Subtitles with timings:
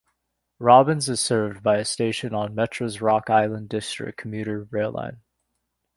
[0.57, 5.21] Robbins is served by a station on Metra's Rock Island District commuter rail line.